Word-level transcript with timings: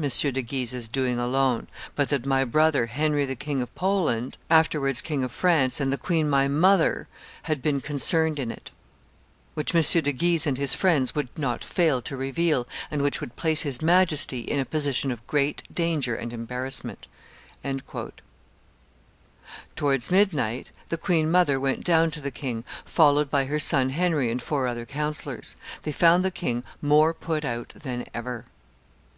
de 0.00 0.32
Guise's 0.42 0.88
doing 0.88 1.18
alone, 1.18 1.66
but 1.94 2.08
that 2.08 2.24
my 2.24 2.42
brother 2.42 2.86
Henry, 2.86 3.26
the 3.26 3.36
King 3.36 3.60
of 3.60 3.74
Poland, 3.74 4.38
afterwards 4.48 5.02
King 5.02 5.22
of 5.22 5.30
France, 5.30 5.78
and 5.78 5.92
the 5.92 5.98
queen 5.98 6.26
my 6.30 6.48
mother, 6.48 7.06
had 7.42 7.60
been 7.60 7.82
concerned 7.82 8.38
in 8.38 8.50
it; 8.50 8.70
which 9.52 9.74
M. 9.74 9.82
de 10.02 10.10
Guise 10.10 10.46
and 10.46 10.56
his 10.56 10.72
friends 10.72 11.14
would 11.14 11.28
not 11.36 11.62
fail 11.62 12.00
to 12.00 12.16
reveal, 12.16 12.66
and 12.90 13.02
which 13.02 13.20
would 13.20 13.36
place 13.36 13.60
his 13.60 13.82
Majesty 13.82 14.38
in 14.40 14.58
a 14.58 14.64
position 14.64 15.10
of 15.10 15.26
great 15.26 15.64
danger 15.70 16.14
and 16.16 16.32
embarrassment." 16.32 17.06
Towards 19.76 20.10
midnight, 20.10 20.70
the 20.88 20.96
queen 20.96 21.30
mother 21.30 21.60
went 21.60 21.84
down 21.84 22.10
to 22.12 22.22
the 22.22 22.30
king, 22.30 22.64
followed 22.86 23.30
by 23.30 23.44
her 23.44 23.58
son 23.58 23.90
Henry 23.90 24.30
and 24.30 24.40
four 24.40 24.66
other 24.66 24.86
councillors. 24.86 25.56
They 25.82 25.92
found 25.92 26.24
the 26.24 26.30
king 26.30 26.64
more 26.80 27.12
put 27.12 27.44
out 27.44 27.74
than 27.76 28.06
ever. 28.14 28.46